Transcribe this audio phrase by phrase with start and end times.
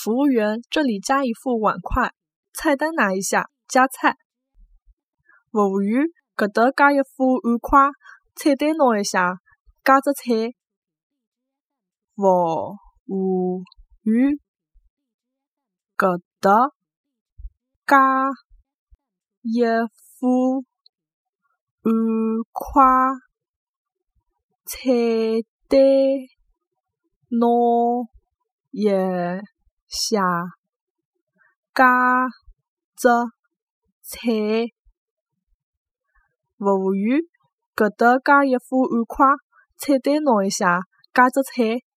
[0.00, 2.12] 服务员，这里加一副碗筷。
[2.54, 4.16] 菜单拿一下，加菜。
[5.50, 6.06] 服务员，
[6.36, 7.90] 搿搭加一副碗筷。
[8.36, 9.40] 菜单拿一下，
[9.82, 10.54] 加只菜。
[12.14, 12.22] 服
[13.08, 13.64] 务
[14.04, 14.38] 员，
[15.96, 16.70] 搿搭
[17.84, 18.30] 加
[19.42, 19.64] 一
[20.20, 20.64] 副
[21.82, 21.92] 碗
[22.52, 22.84] 筷。
[24.64, 24.92] 菜
[25.66, 25.80] 单
[27.30, 27.48] 拿
[28.70, 28.84] 一
[29.88, 30.22] 下，
[31.74, 32.28] 加
[32.96, 33.08] 只
[34.02, 34.28] 菜。
[36.58, 37.20] 服务员，
[37.74, 39.26] 搿搭加一副碗筷。
[39.76, 40.80] 菜单拿一下，
[41.14, 41.87] 加只菜。